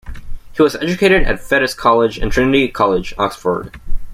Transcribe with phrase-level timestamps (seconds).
[0.53, 3.79] He was educated at Fettes College and Trinity College, Oxford.